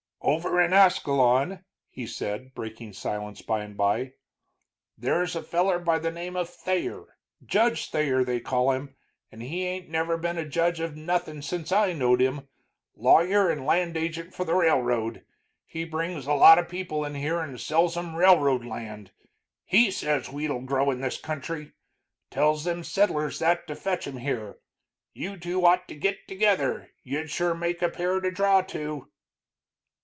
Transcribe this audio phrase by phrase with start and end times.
[0.23, 4.13] "Over in Ascalon," he said, breaking silence by and by,
[4.95, 8.95] "there's a feller by the name of Thayer Judge Thayer, they call him,
[9.31, 12.47] but he ain't never been a judge of nothin' since I've knowed him
[12.95, 15.25] lawyer and land agent for the railroad.
[15.65, 19.11] He brings a lot of people in here and sells 'em railroad land.
[19.65, 21.71] He says wheat'll grow in this country,
[22.29, 24.59] tells them settlers that to fetch 'em here.
[25.13, 29.07] You two ought to git together you'd sure make a pair to draw to."